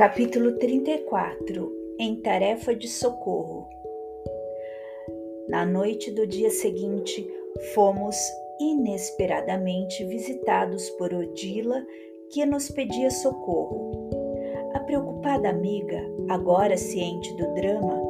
[0.00, 3.68] Capítulo 34 Em tarefa de socorro.
[5.46, 7.30] Na noite do dia seguinte,
[7.74, 8.16] fomos
[8.58, 11.84] inesperadamente visitados por Odila,
[12.32, 14.08] que nos pedia socorro.
[14.72, 18.00] A preocupada amiga, agora ciente do drama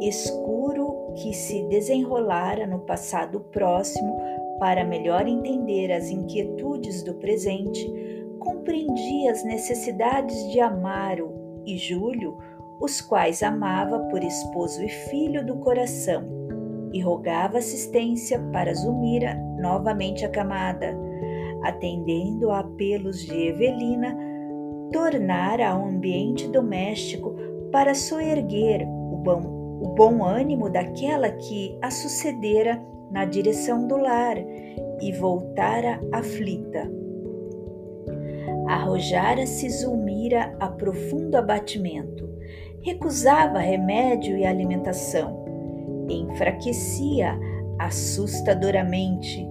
[0.00, 4.18] escuro que se desenrolara no passado próximo
[4.58, 8.09] para melhor entender as inquietudes do presente,
[8.40, 12.38] compreendia as necessidades de Amaro e Júlio,
[12.80, 16.24] os quais amava por esposo e filho do coração,
[16.92, 20.98] e rogava assistência para Zumira, novamente acamada,
[21.62, 24.16] atendendo a apelos de Evelina,
[24.90, 27.36] tornar ao ambiente doméstico
[27.70, 29.40] para soerguer o bom,
[29.82, 34.36] o bom ânimo daquela que a sucedera na direção do lar
[35.00, 36.99] e voltara aflita
[38.70, 42.30] arrojara-se Zulmira a profundo abatimento.
[42.82, 45.44] Recusava remédio e alimentação.
[46.08, 47.36] Enfraquecia
[47.80, 49.44] assustadoramente.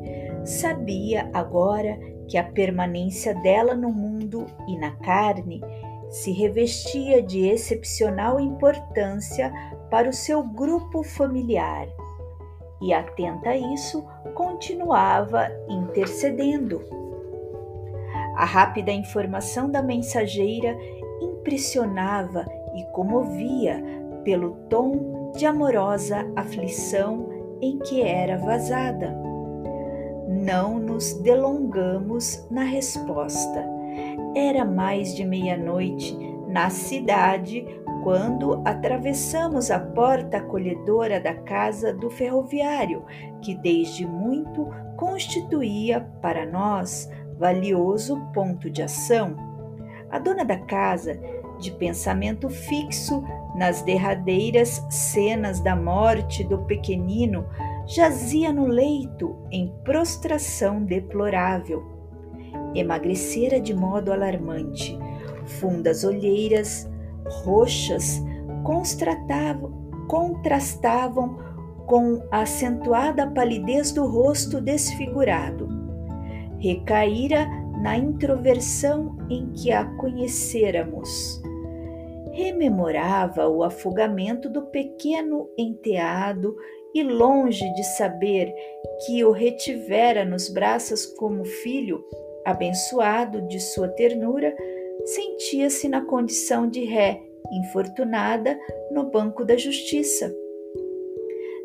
[0.46, 5.62] Sabia agora que a permanência dela no mundo e na carne
[6.10, 9.52] se revestia de excepcional importância
[9.92, 11.88] para o seu grupo familiar.
[12.82, 14.02] E atenta a isso,
[14.34, 16.99] continuava intercedendo
[18.40, 20.74] a rápida informação da mensageira
[21.22, 23.84] impressionava e comovia
[24.24, 27.28] pelo tom de amorosa aflição
[27.62, 29.14] em que era vazada.
[30.26, 33.68] Não nos delongamos na resposta.
[34.34, 36.18] Era mais de meia-noite
[36.48, 37.66] na cidade
[38.06, 43.04] quando atravessamos a porta acolhedora da casa do ferroviário,
[43.42, 49.36] que desde muito constituía para nós valioso ponto de ação,
[50.12, 51.18] a dona da casa,
[51.58, 53.24] de pensamento fixo
[53.56, 57.46] nas derradeiras cenas da morte do pequenino,
[57.88, 61.84] jazia no leito em prostração deplorável.
[62.76, 64.98] Emagrecera de modo alarmante.
[65.60, 66.90] Fundas olheiras,
[67.44, 68.22] roxas,
[70.08, 71.40] contrastavam
[71.88, 75.79] com a acentuada palidez do rosto desfigurado
[76.60, 77.48] recaíra
[77.82, 81.42] na introversão em que a conhecêramos.
[82.34, 86.56] Rememorava o afogamento do pequeno enteado
[86.94, 88.54] e, longe de saber
[89.06, 92.04] que o retivera nos braços como filho,
[92.46, 94.56] abençoado de sua ternura,
[95.06, 97.22] sentia-se na condição de ré,
[97.52, 98.60] infortunada
[98.92, 100.34] no banco da justiça.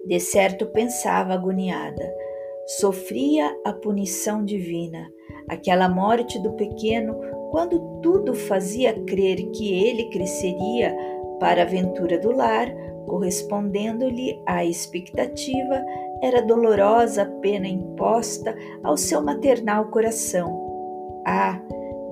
[0.06, 2.23] De certo pensava agoniada
[2.66, 5.06] sofria a punição divina,
[5.48, 7.14] aquela morte do pequeno,
[7.50, 10.96] quando tudo fazia crer que ele cresceria
[11.38, 12.68] para a aventura do lar,
[13.06, 15.84] correspondendo-lhe à expectativa,
[16.22, 21.22] era dolorosa a pena imposta ao seu maternal coração.
[21.26, 21.60] Ah,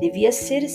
[0.00, 0.66] devia ser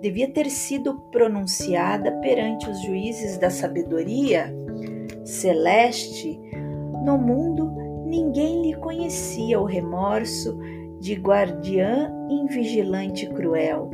[0.00, 4.54] devia ter sido pronunciada perante os juízes da sabedoria
[5.24, 6.38] celeste
[7.06, 7.63] no mundo
[8.14, 10.56] ninguém lhe conhecia o remorso
[11.00, 13.90] de guardiã invigilante cruel,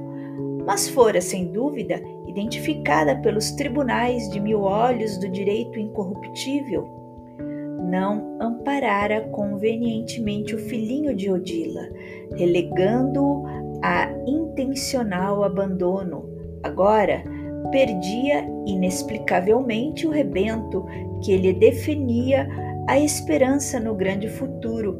[0.66, 6.86] mas fora, sem dúvida, identificada pelos tribunais de mil olhos do direito incorruptível.
[7.88, 11.88] Não amparara convenientemente o filhinho de Odila,
[12.36, 13.44] relegando-o
[13.82, 16.28] a intencional abandono.
[16.62, 17.24] Agora,
[17.72, 20.84] perdia inexplicavelmente o rebento
[21.22, 22.46] que lhe definia
[22.88, 24.98] a esperança no grande futuro.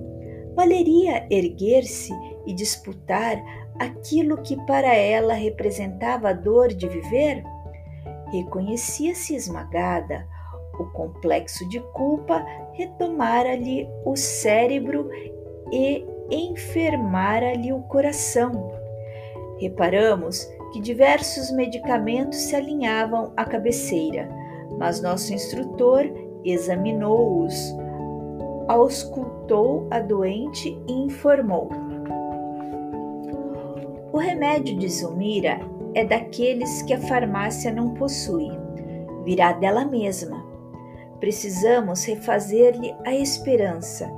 [0.54, 2.12] Valeria erguer-se
[2.46, 3.36] e disputar
[3.78, 7.42] aquilo que para ela representava a dor de viver?
[8.32, 10.26] Reconhecia-se esmagada.
[10.78, 15.10] O complexo de culpa retomara-lhe o cérebro
[15.72, 18.70] e enfermara-lhe o coração.
[19.58, 24.28] Reparamos que diversos medicamentos se alinhavam à cabeceira,
[24.78, 26.04] mas nosso instrutor
[26.44, 27.74] examinou-os,
[28.68, 31.68] auscultou a doente e informou.
[34.12, 35.60] O remédio de Zulmira
[35.94, 38.50] é daqueles que a farmácia não possui,
[39.24, 40.44] virá dela mesma.
[41.18, 44.10] Precisamos refazer-lhe a esperança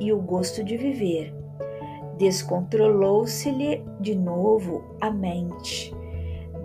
[0.00, 1.34] e o gosto de viver.
[2.18, 5.94] Descontrolou-se-lhe de novo a mente,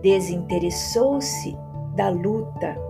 [0.01, 1.57] desinteressou-se
[1.95, 2.86] da luta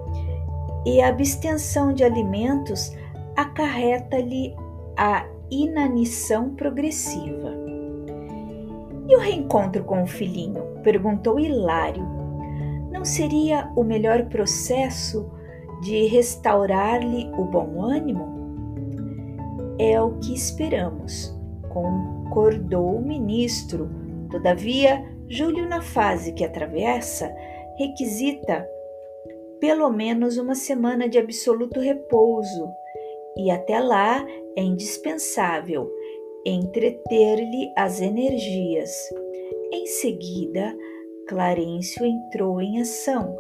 [0.88, 2.96] e a abstenção de alimentos
[3.36, 4.56] acarreta-lhe
[4.96, 7.54] a inanição progressiva.
[9.06, 10.64] E o reencontro com o filhinho?
[10.84, 12.08] perguntou Hilário.
[12.90, 15.30] não seria o melhor processo
[15.82, 18.26] de restaurar-lhe o bom ânimo?
[19.78, 21.38] É o que esperamos,
[21.68, 23.90] concordou o ministro.
[24.32, 27.30] Todavia, Júlio, na fase que atravessa,
[27.78, 28.66] requisita
[29.60, 32.70] pelo menos uma semana de absoluto repouso,
[33.38, 34.26] e até lá
[34.56, 35.92] é indispensável
[36.46, 38.92] entreter-lhe as energias.
[39.72, 40.76] Em seguida,
[41.28, 43.38] Clarencio entrou em ação,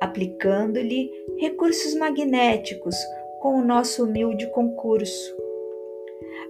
[0.00, 2.96] aplicando-lhe recursos magnéticos
[3.40, 5.36] com o nosso humilde concurso.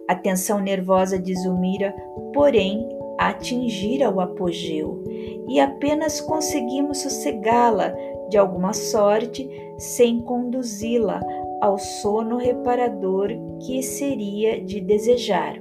[0.09, 1.95] A tensão nervosa de Zumira,
[2.33, 2.89] porém,
[3.19, 5.03] atingira o apogeu
[5.49, 7.93] e apenas conseguimos sossegá-la
[8.29, 9.49] de alguma sorte
[9.79, 11.21] sem conduzi-la
[11.61, 13.31] ao sono reparador
[13.61, 15.61] que seria de desejar.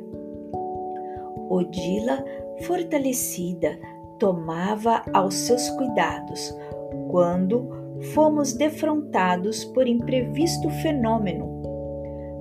[1.49, 2.23] Odila,
[2.63, 3.79] fortalecida,
[4.19, 6.55] tomava aos seus cuidados
[7.09, 7.69] quando
[8.13, 11.57] fomos defrontados por imprevisto fenômeno.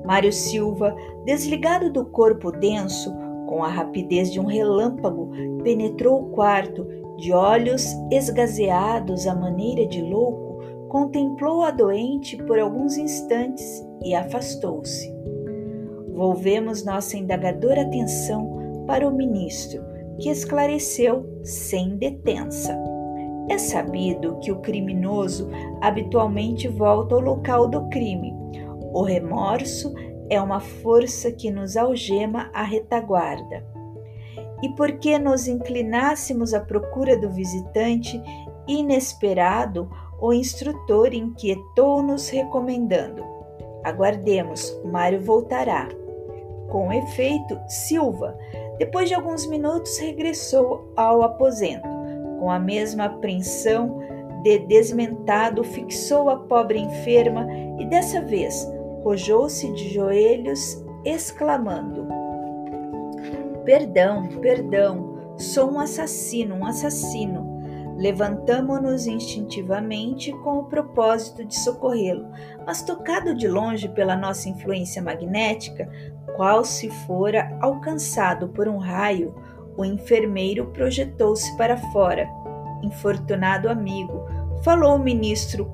[0.04, 0.94] Mário Silva,
[1.24, 3.12] desligado do corpo denso,
[3.46, 5.30] com a rapidez de um relâmpago,
[5.62, 6.86] penetrou o quarto,
[7.16, 15.12] de olhos esgazeados à maneira de louco, contemplou a doente por alguns instantes e afastou-se.
[16.14, 19.82] Volvemos nossa indagadora atenção para o ministro,
[20.18, 22.78] que esclareceu sem detença.
[23.48, 25.48] É sabido que o criminoso
[25.80, 28.34] habitualmente volta ao local do crime.
[28.92, 29.92] O remorso
[30.28, 33.75] é uma força que nos algema à retaguarda.
[34.62, 38.20] E porque nos inclinássemos à procura do visitante
[38.66, 43.22] inesperado, o instrutor inquietou-nos recomendando:
[43.84, 45.88] Aguardemos, Mário voltará.
[46.68, 48.36] Com efeito, Silva,
[48.78, 51.86] depois de alguns minutos, regressou ao aposento.
[52.40, 54.00] Com a mesma apreensão
[54.42, 57.46] de desmentado, fixou a pobre enferma
[57.78, 58.66] e dessa vez
[59.00, 62.08] arrojou-se de joelhos, exclamando:
[63.66, 67.54] Perdão, perdão, sou um assassino, um assassino.
[67.98, 72.26] Levantamo-nos instintivamente com o propósito de socorrê-lo,
[72.64, 75.90] mas tocado de longe pela nossa influência magnética,
[76.34, 79.34] qual se fora alcançado por um raio,
[79.76, 82.26] o enfermeiro projetou-se para fora.
[82.82, 84.24] Infortunado amigo,
[84.62, 85.70] falou o ministro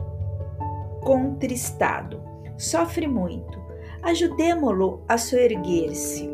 [1.03, 3.61] contristado sofre muito.
[4.03, 6.29] Ajudemo-lo a soerguer-se.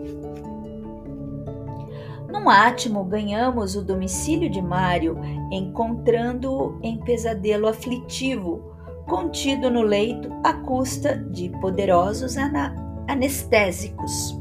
[2.39, 5.19] Num átimo, ganhamos o domicílio de Mário,
[5.51, 8.63] encontrando-o em pesadelo aflitivo,
[9.09, 12.37] contido no leito à custa de poderosos
[13.09, 14.39] anestésicos.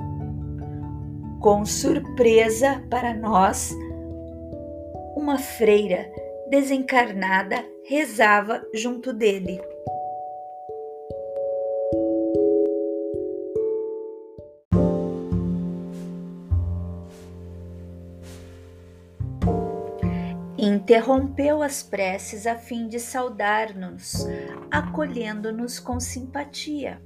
[1.40, 3.76] Com surpresa para nós,
[5.16, 6.08] uma freira
[6.52, 9.60] desencarnada rezava junto dele.
[20.88, 24.26] Interrompeu as preces a fim de saudar-nos,
[24.72, 27.02] acolhendo-nos com simpatia.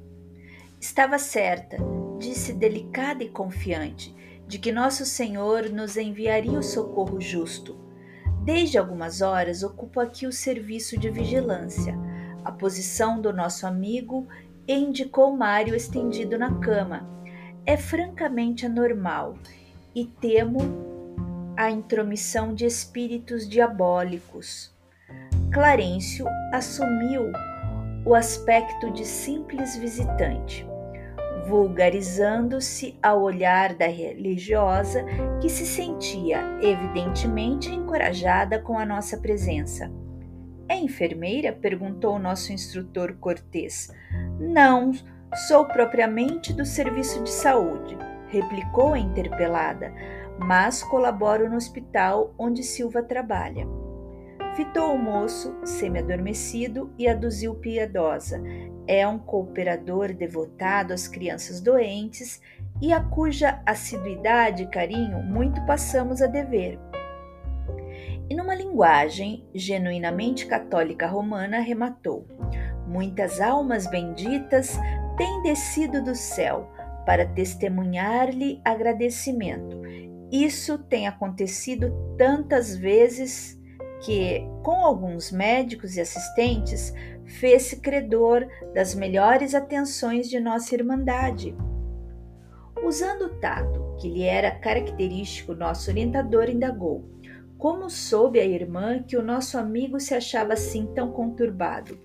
[0.80, 1.78] Estava certa,
[2.19, 4.16] disse delicada e confiante,
[4.48, 7.75] de que Nosso Senhor nos enviaria o socorro justo.
[8.44, 11.98] Desde algumas horas ocupo aqui o serviço de vigilância.
[12.46, 14.27] A posição do nosso amigo
[14.67, 17.10] indicou Mário estendido na cama.
[17.65, 19.39] É francamente anormal
[19.96, 20.90] e temo
[21.62, 24.75] a intromissão de espíritos diabólicos.
[25.53, 27.32] Clarencio assumiu
[28.03, 30.65] o aspecto de simples visitante,
[31.48, 35.06] vulgarizando-se ao olhar da religiosa
[35.39, 39.91] que se sentia evidentemente encorajada com a nossa presença.
[40.68, 41.53] É enfermeira?
[41.53, 43.94] perguntou o nosso instrutor cortês.
[44.39, 44.94] Não,
[45.48, 47.96] sou propriamente do serviço de saúde,
[48.30, 49.94] replicou a interpelada
[50.45, 53.67] mas colaboro no hospital onde Silva trabalha.
[54.55, 58.41] Fitou o moço, semi-adormecido, e aduziu piedosa.
[58.86, 62.41] É um cooperador devotado às crianças doentes
[62.81, 66.77] e a cuja assiduidade e carinho muito passamos a dever.
[68.29, 72.25] E numa linguagem genuinamente católica romana, rematou:
[72.88, 74.77] Muitas almas benditas
[75.17, 76.69] têm descido do céu
[77.05, 79.81] para testemunhar-lhe agradecimento
[80.31, 83.59] isso tem acontecido tantas vezes
[84.01, 86.93] que, com alguns médicos e assistentes,
[87.25, 91.55] fez-se credor das melhores atenções de nossa Irmandade.
[92.83, 97.05] Usando o tato, que lhe era característico, nosso orientador indagou:
[97.61, 101.95] como soube a irmã que o nosso amigo se achava assim tão conturbado?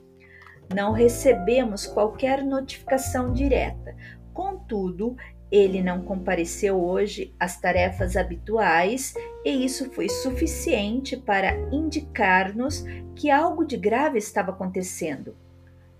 [0.75, 3.97] Não recebemos qualquer notificação direta.
[4.35, 5.17] Contudo,
[5.51, 12.85] ele não compareceu hoje às tarefas habituais e isso foi suficiente para indicar-nos
[13.15, 15.37] que algo de grave estava acontecendo.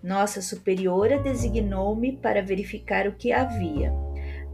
[0.03, 3.93] Nossa superiora designou-me para verificar o que havia.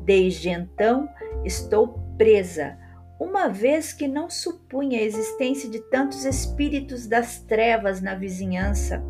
[0.04, 1.08] Desde então,
[1.44, 2.78] estou presa,
[3.18, 9.02] uma vez que não supunha a existência de tantos espíritos das trevas na vizinhança.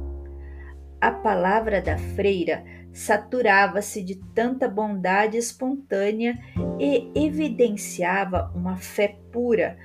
[1.01, 2.63] A palavra da freira
[2.93, 6.39] saturava-se de tanta bondade espontânea
[6.79, 9.79] e evidenciava uma fé pura,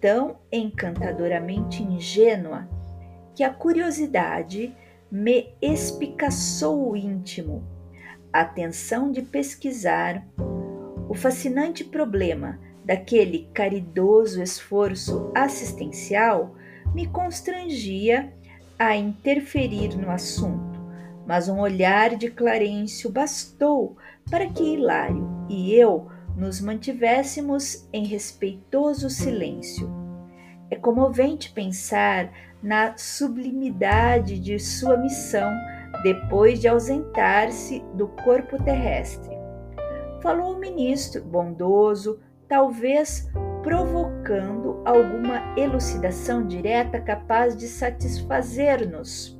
[0.00, 2.68] tão encantadoramente ingênua,
[3.34, 4.74] que a curiosidade
[5.10, 7.64] me espicaçou o íntimo.
[8.32, 10.26] A tensão de pesquisar
[11.08, 16.54] o fascinante problema daquele caridoso esforço assistencial
[16.94, 18.32] me constrangia
[18.78, 20.71] a interferir no assunto
[21.26, 23.96] mas um olhar de Clarencio bastou
[24.30, 29.90] para que Hilário e eu nos mantivéssemos em respeitoso silêncio.
[30.70, 35.52] É comovente pensar na sublimidade de sua missão
[36.02, 39.36] depois de ausentar-se do corpo terrestre.
[40.22, 43.28] Falou o ministro, bondoso, talvez
[43.62, 49.38] provocando alguma elucidação direta capaz de satisfazer-nos.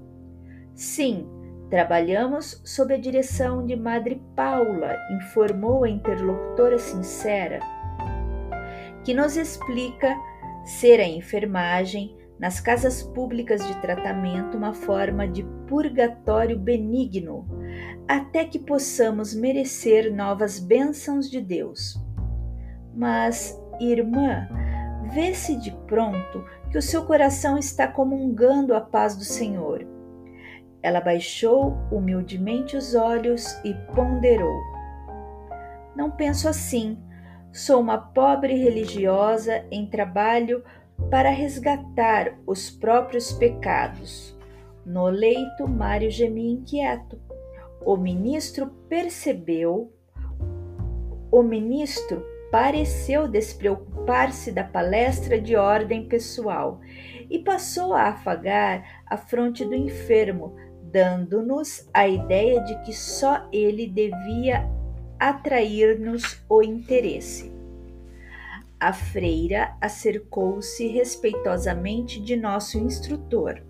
[0.75, 1.29] Sim,
[1.73, 7.61] Trabalhamos sob a direção de Madre Paula, informou a interlocutora sincera,
[9.03, 10.15] que nos explica
[10.67, 17.49] ser a enfermagem nas casas públicas de tratamento uma forma de purgatório benigno,
[18.07, 21.99] até que possamos merecer novas bênçãos de Deus.
[22.95, 24.47] Mas, irmã,
[25.11, 29.91] vê-se de pronto que o seu coração está comungando a paz do Senhor
[30.83, 34.61] ela baixou humildemente os olhos e ponderou.
[35.95, 36.99] Não penso assim.
[37.53, 40.65] Sou uma pobre religiosa em trabalho
[41.11, 44.37] para resgatar os próprios pecados.
[44.85, 47.21] No leito, Mário gemia inquieto.
[47.85, 49.93] O ministro percebeu.
[51.31, 56.81] O ministro pareceu despreocupar-se da palestra de ordem pessoal
[57.31, 60.55] e passou a afagar a fronte do enfermo,
[60.93, 64.69] dando-nos a ideia de que só ele devia
[65.19, 67.51] atrair-nos o interesse.
[68.79, 73.63] A freira acercou-se respeitosamente de nosso instrutor.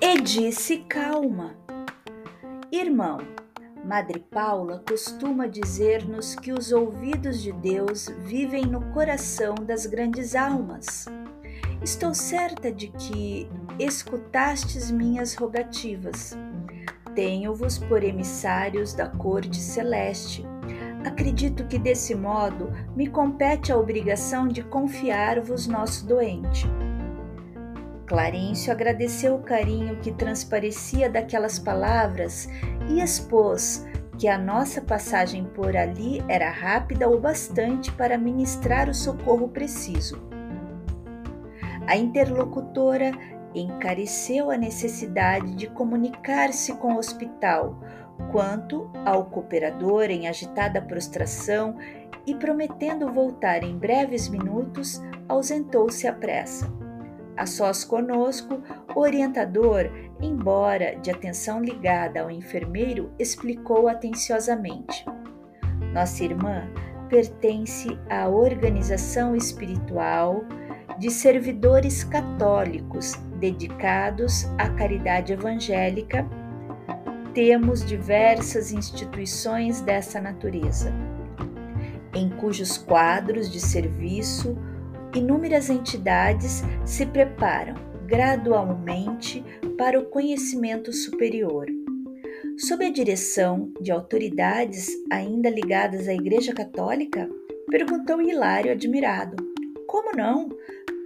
[0.00, 1.56] E disse calma:
[2.70, 3.18] Irmão,
[3.84, 11.04] Madre Paula costuma dizer-nos que os ouvidos de Deus vivem no coração das grandes almas.
[11.82, 13.46] Estou certa de que
[13.78, 16.34] escutastes minhas rogativas.
[17.14, 20.46] Tenho-vos por emissários da corte celeste.
[21.04, 26.66] Acredito que desse modo me compete a obrigação de confiar-vos nosso doente.
[28.06, 32.48] Clarencio agradeceu o carinho que transparecia daquelas palavras
[32.88, 33.86] e expôs
[34.18, 40.22] que a nossa passagem por ali era rápida o bastante para ministrar o socorro preciso.
[41.86, 43.12] A interlocutora
[43.54, 47.78] encareceu a necessidade de comunicar-se com o hospital,
[48.30, 51.76] quanto ao cooperador em agitada prostração
[52.26, 56.83] e prometendo voltar em breves minutos, ausentou-se à pressa.
[57.36, 58.62] A sós conosco,
[58.94, 65.04] o orientador, embora de atenção ligada ao enfermeiro, explicou atenciosamente:
[65.92, 66.68] Nossa irmã
[67.08, 70.44] pertence à organização espiritual
[70.98, 76.26] de servidores católicos dedicados à caridade evangélica.
[77.34, 80.92] Temos diversas instituições dessa natureza,
[82.14, 84.56] em cujos quadros de serviço
[85.14, 87.74] inúmeras entidades se preparam
[88.06, 89.44] gradualmente
[89.78, 91.66] para o conhecimento superior.
[92.58, 97.28] Sob a direção de autoridades ainda ligadas à Igreja Católica?
[97.68, 99.36] Perguntou Hilário admirado.
[99.86, 100.48] Como não?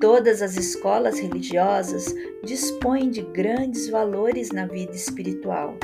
[0.01, 5.77] Todas as escolas religiosas dispõem de grandes valores na vida espiritual.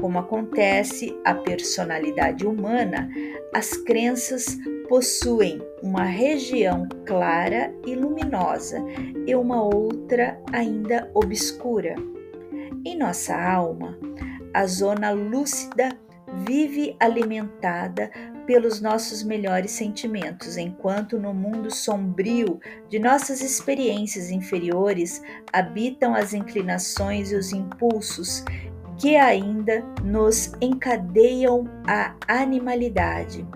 [0.00, 3.10] Como acontece a personalidade humana,
[3.54, 4.56] as crenças
[4.88, 8.82] possuem uma região clara e luminosa
[9.26, 11.94] e uma outra ainda obscura.
[12.84, 13.98] Em nossa alma,
[14.54, 15.96] a zona lúcida
[16.46, 18.10] vive alimentada
[18.46, 27.30] pelos nossos melhores sentimentos, enquanto no mundo sombrio de nossas experiências inferiores habitam as inclinações
[27.30, 28.42] e os impulsos
[28.98, 33.46] que ainda nos encadeiam à animalidade.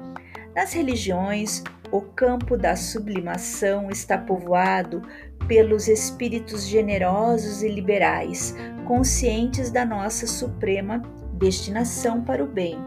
[0.55, 5.03] Nas religiões, o campo da sublimação está povoado
[5.49, 8.55] pelos espíritos generosos e liberais,
[8.87, 11.03] conscientes da nossa suprema
[11.35, 12.79] destinação para o bem,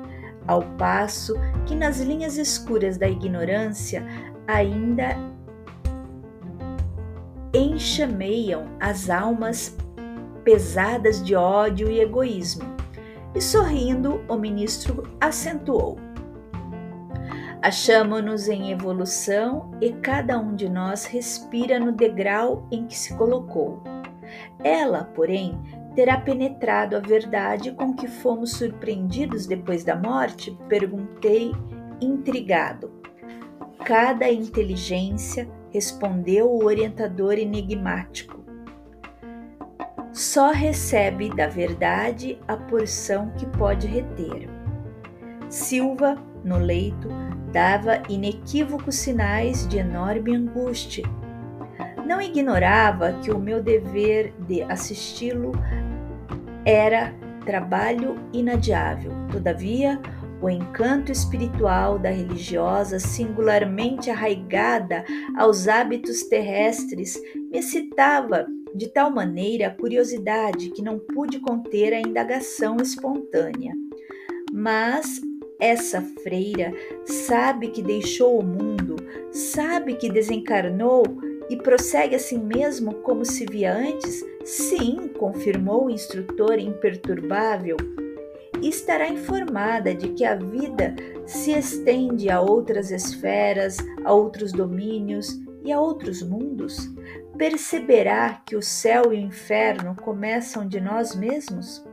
[0.48, 1.34] ao passo
[1.66, 4.06] que nas linhas escuras da ignorância
[4.48, 5.18] ainda
[7.54, 9.76] enxameiam as almas
[10.44, 12.64] pesadas de ódio e egoísmo.
[13.34, 16.05] E sorrindo, o ministro acentuou:
[17.66, 23.82] Achamo-nos em evolução e cada um de nós respira no degrau em que se colocou.
[24.64, 25.60] Ela, porém,
[25.96, 30.56] terá penetrado a verdade com que fomos surpreendidos depois da morte?
[30.70, 31.54] Perguntei,
[32.00, 32.92] intrigado.
[33.84, 38.46] Cada inteligência, respondeu o orientador enigmático.
[40.14, 44.48] Só recebe da verdade a porção que pode reter.
[45.50, 47.10] Silva, no leito,
[47.52, 51.04] dava inequívocos sinais de enorme angústia.
[52.06, 55.54] Não ignorava que o meu dever de assisti-lo
[56.64, 57.14] era
[57.46, 59.12] trabalho inadiável.
[59.32, 60.00] Todavia,
[60.42, 65.04] o encanto espiritual da religiosa, singularmente arraigada
[65.36, 67.20] aos hábitos terrestres,
[67.52, 73.74] me excitava de tal maneira a curiosidade que não pude conter a indagação espontânea.
[74.52, 75.22] Mas
[75.60, 76.74] essa freira
[77.06, 78.96] sabe que deixou o mundo,
[79.32, 81.04] sabe que desencarnou
[81.50, 84.24] e prossegue assim mesmo como se via antes?
[84.44, 87.78] Sim, confirmou o instrutor imperturbável.
[88.62, 95.40] E estará informada de que a vida se estende a outras esferas, a outros domínios
[95.64, 96.78] e a outros mundos?
[97.38, 101.85] Perceberá que o céu e o inferno começam de nós mesmos?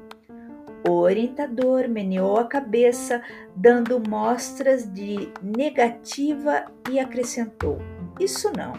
[0.88, 3.22] O orientador meneou a cabeça,
[3.54, 7.78] dando mostras de negativa e acrescentou:
[8.18, 8.72] Isso não.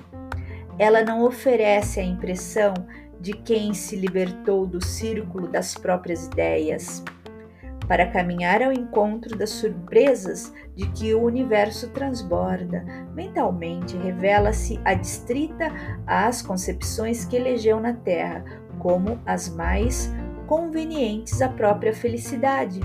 [0.77, 2.73] Ela não oferece a impressão
[3.21, 7.01] de quem se libertou do círculo das próprias ideias,
[7.87, 12.83] para caminhar ao encontro das surpresas de que o universo transborda.
[13.13, 15.71] Mentalmente, revela-se adstrita
[16.05, 18.43] às concepções que elegeu na Terra
[18.79, 20.11] como as mais
[20.47, 22.79] convenientes à própria felicidade.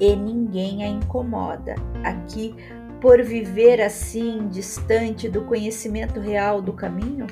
[0.00, 1.74] E ninguém a incomoda.
[2.04, 2.54] Aqui
[3.00, 7.26] por viver assim distante do conhecimento real do caminho?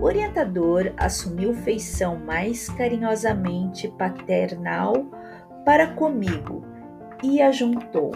[0.00, 4.94] O orientador assumiu feição mais carinhosamente paternal
[5.64, 6.64] para comigo
[7.22, 8.12] e ajuntou: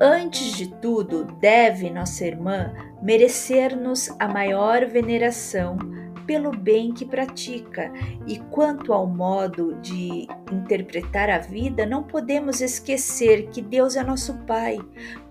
[0.00, 5.78] Antes de tudo, deve nossa irmã merecer-nos a maior veneração
[6.26, 7.92] pelo bem que pratica,
[8.26, 14.34] e quanto ao modo de interpretar a vida, não podemos esquecer que Deus é nosso
[14.46, 14.78] Pai,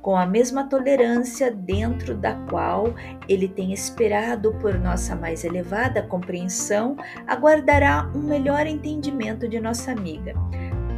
[0.02, 2.94] com a mesma tolerância dentro da qual
[3.28, 6.96] Ele tem esperado por nossa mais elevada compreensão,
[7.28, 10.34] aguardará um melhor entendimento de nossa amiga.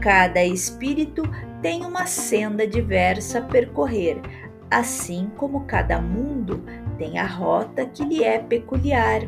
[0.02, 1.24] Cada espírito
[1.62, 4.22] tem uma senda diversa a percorrer,
[4.70, 6.64] assim como cada mundo
[6.98, 9.22] tem a rota que lhe é peculiar.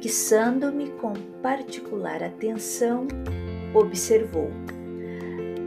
[0.00, 3.08] Fixando-me com particular atenção,
[3.74, 4.48] observou: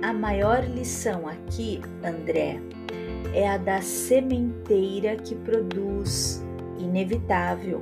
[0.02, 2.60] A maior lição aqui, André,
[3.34, 6.44] é a da sementeira que produz
[6.78, 7.82] inevitável.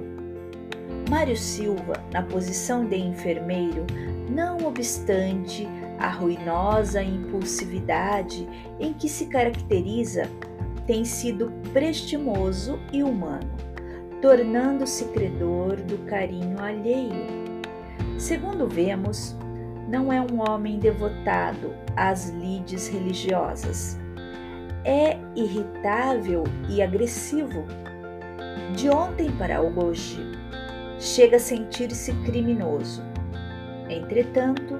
[1.10, 3.86] Mário Silva, na posição de enfermeiro,
[4.30, 5.68] não obstante
[6.00, 8.48] a ruinosa impulsividade
[8.80, 10.24] em que se caracteriza,
[10.88, 13.69] tem sido prestimoso e humano
[14.22, 17.28] tornando-se credor do carinho alheio.
[18.18, 19.36] Segundo vemos,
[19.88, 23.98] não é um homem devotado às lides religiosas.
[24.84, 27.66] É irritável e agressivo.
[28.76, 30.20] De ontem para hoje,
[31.00, 33.02] chega a sentir-se criminoso.
[33.90, 34.80] Entretanto,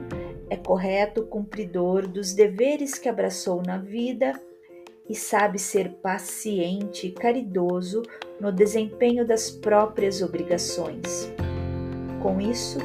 [0.50, 4.34] é correto cumpridor dos deveres que abraçou na vida
[5.10, 8.04] e sabe ser paciente e caridoso
[8.40, 11.34] no desempenho das próprias obrigações.
[12.22, 12.78] Com isso,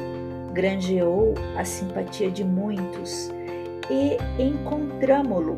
[0.51, 3.29] granjeou a simpatia de muitos
[3.91, 5.57] e encontramo-lo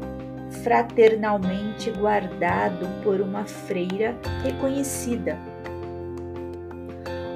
[0.63, 5.38] fraternalmente guardado por uma freira reconhecida.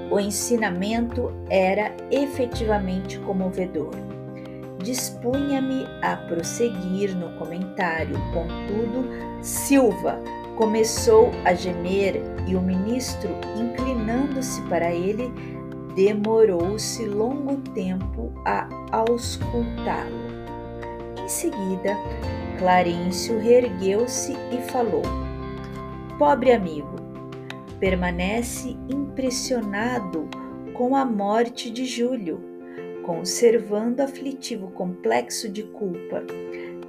[0.10, 4.11] O ensinamento era efetivamente comovedor.
[4.84, 9.08] Dispunha-me a prosseguir no comentário, contudo,
[9.42, 10.20] Silva
[10.58, 15.34] começou a gemer e o ministro, inclinando-se para ele,
[15.96, 20.32] demorou-se longo tempo a auscultá-lo.
[21.24, 21.96] Em seguida,
[22.60, 25.04] Clarencio reergueu-se e falou:
[26.18, 26.96] Pobre amigo,
[27.80, 30.30] permanece impressionado
[30.74, 32.51] com a morte de Júlio,
[33.04, 36.24] conservando aflitivo complexo de culpa.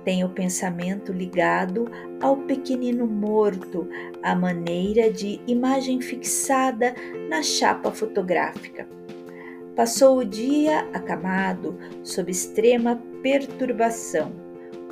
[0.05, 3.88] Tem o pensamento ligado ao pequenino morto,
[4.22, 6.94] à maneira de imagem fixada
[7.29, 8.88] na chapa fotográfica.
[9.77, 14.42] Passou o dia acamado, sob extrema perturbação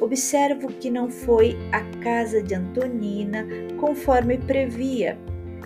[0.00, 3.46] observo que não foi à casa de Antonina
[3.78, 5.18] conforme previa.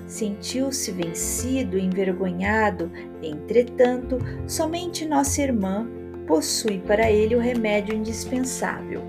[0.06, 2.90] Sentiu-se vencido, envergonhado,
[3.22, 5.86] entretanto, somente nossa irmã
[6.26, 9.02] possui para ele o remédio indispensável.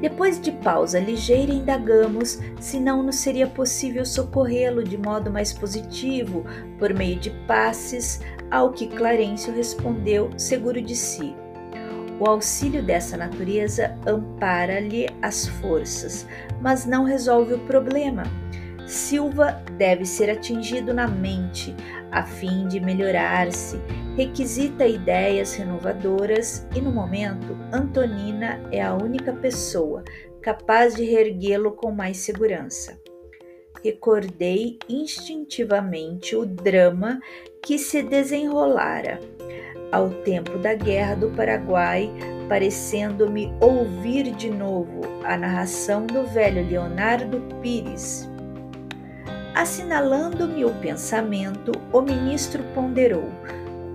[0.00, 6.44] Depois de pausa ligeira, indagamos se não nos seria possível socorrê-lo de modo mais positivo,
[6.78, 11.34] por meio de passes, ao que Clarencio respondeu, seguro de si.
[12.18, 16.26] O auxílio dessa natureza ampara-lhe as forças,
[16.60, 18.22] mas não resolve o problema.
[18.90, 21.72] Silva deve ser atingido na mente
[22.10, 23.80] a fim de melhorar-se,
[24.16, 30.02] requisita ideias renovadoras e, no momento, Antonina é a única pessoa
[30.42, 33.00] capaz de reerguê-lo com mais segurança.
[33.80, 37.20] Recordei instintivamente o drama
[37.62, 39.20] que se desenrolara
[39.92, 42.10] ao tempo da Guerra do Paraguai,
[42.48, 48.29] parecendo-me ouvir de novo a narração do velho Leonardo Pires.
[49.54, 53.28] Assinalando-me o pensamento, o ministro ponderou: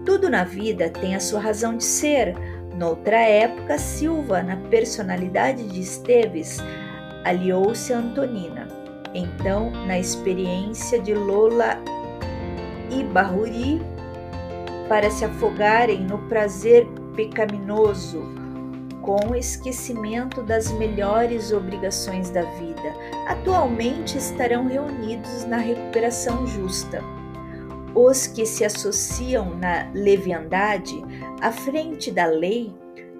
[0.05, 2.35] tudo na vida tem a sua razão de ser.
[2.75, 6.59] Noutra época, Silva, na personalidade de Esteves,
[7.23, 8.67] aliou-se a Antonina.
[9.13, 11.79] Então, na experiência de Lola
[12.91, 13.81] e Barruri,
[14.89, 18.21] para se afogarem no prazer pecaminoso,
[19.05, 22.91] com esquecimento das melhores obrigações da vida,
[23.27, 27.03] atualmente estarão reunidos na recuperação justa.
[27.93, 30.95] Os que se associam na leviandade
[31.39, 32.73] à frente da lei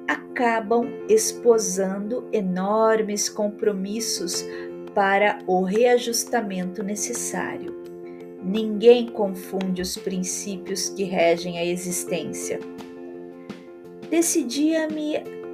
[0.08, 4.44] acabam esposando enormes compromissos
[4.96, 7.76] para o reajustamento necessário.
[8.44, 12.60] Ninguém confunde os princípios que regem a existência.
[14.10, 15.45] Decidia-me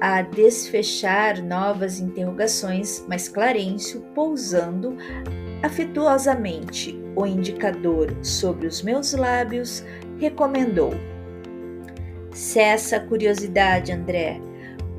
[0.00, 4.96] a desfechar novas interrogações, mas Clarencio, pousando
[5.62, 9.84] afetuosamente o indicador sobre os meus lábios,
[10.18, 10.92] recomendou:
[12.32, 14.40] Cessa a curiosidade, André.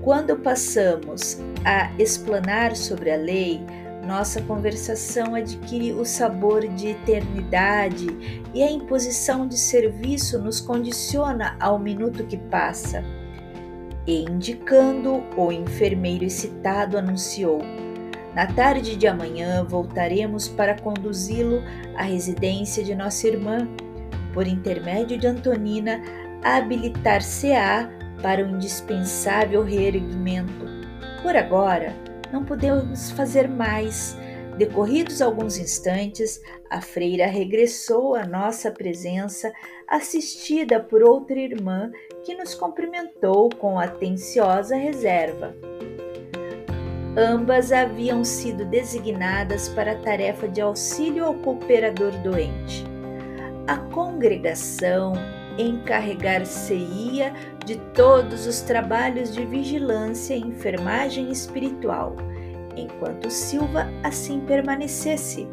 [0.02, 3.60] Quando passamos a explanar sobre a lei,
[4.08, 8.08] nossa conversação adquire o sabor de eternidade
[8.54, 13.04] e a imposição de serviço nos condiciona ao minuto que passa.
[14.08, 17.60] E indicando, o enfermeiro excitado anunciou:
[18.34, 21.62] Na tarde de amanhã voltaremos para conduzi-lo
[21.98, 23.68] à residência de nossa irmã.
[24.34, 26.02] Por intermédio de Antonina,
[26.42, 27.90] habilitar-se-á
[28.22, 30.66] para o indispensável reerguimento.
[31.22, 31.94] Por agora,
[32.32, 34.18] não podemos fazer mais.
[34.58, 39.54] Decorridos alguns instantes, a freira regressou à nossa presença,
[39.88, 41.92] assistida por outra irmã
[42.24, 45.56] que nos cumprimentou com atenciosa reserva.
[47.16, 52.84] Ambas haviam sido designadas para a tarefa de auxílio ao cooperador doente.
[53.68, 55.14] A congregação
[55.58, 57.34] encarregar-se-ia
[57.66, 62.16] de todos os trabalhos de vigilância e enfermagem espiritual,
[62.82, 65.48] enquanto Silva assim permanecesse.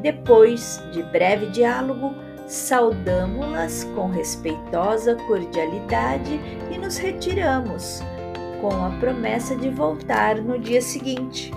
[0.00, 2.14] Depois de breve diálogo,
[2.46, 8.00] saudamo-las com respeitosa cordialidade e nos retiramos,
[8.60, 11.52] com a promessa de voltar no dia seguinte.